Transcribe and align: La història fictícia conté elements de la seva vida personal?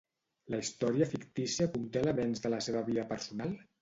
La 0.53 0.61
història 0.61 1.07
fictícia 1.11 1.67
conté 1.75 2.01
elements 2.05 2.43
de 2.47 2.53
la 2.55 2.63
seva 2.69 2.83
vida 2.89 3.05
personal? 3.13 3.55